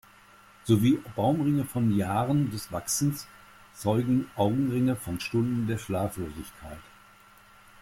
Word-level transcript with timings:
So 0.63 0.81
wie 0.81 0.97
Baumringe 1.15 1.63
von 1.63 1.95
Jahren 1.95 2.49
des 2.49 2.71
Wachsens 2.71 3.27
zeugen 3.75 4.27
Augenringe 4.35 4.95
von 4.95 5.19
Stunden 5.19 5.67
der 5.67 5.77
Schlaflosigkeit. 5.77 6.79